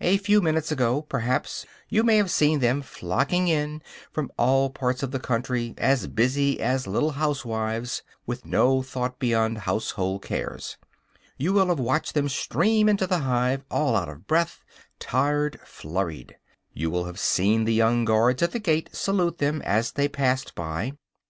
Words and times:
A 0.00 0.16
few 0.16 0.40
minutes 0.40 0.72
ago, 0.72 1.02
perhaps, 1.02 1.66
you 1.90 2.02
may 2.02 2.16
have 2.16 2.30
seen 2.30 2.60
them 2.60 2.80
flocking 2.80 3.48
in 3.48 3.82
from 4.10 4.30
all 4.38 4.70
parts 4.70 5.02
of 5.02 5.10
the 5.10 5.18
country, 5.20 5.74
as 5.76 6.06
busy 6.06 6.58
as 6.62 6.86
little 6.86 7.10
housewives, 7.10 8.02
with 8.24 8.46
no 8.46 8.80
thought 8.80 9.18
beyond 9.18 9.58
household 9.58 10.22
cares. 10.22 10.78
You 11.36 11.52
will 11.52 11.66
have 11.66 11.78
watched 11.78 12.14
them 12.14 12.30
stream 12.30 12.88
into 12.88 13.06
the 13.06 13.18
hive, 13.18 13.66
all 13.70 13.94
out 13.96 14.08
of 14.08 14.26
breath, 14.26 14.64
tired, 14.98 15.60
flurried; 15.66 16.38
you 16.72 16.88
will 16.90 17.04
have 17.04 17.18
seen 17.20 17.64
the 17.64 17.74
young 17.74 18.06
guards 18.06 18.42
at 18.42 18.52
the 18.52 18.58
gate 18.58 18.88
salute 18.94 19.36
them 19.36 19.60
as 19.60 19.92
they 19.92 20.08
passed 20.08 20.54
by. 20.54 20.94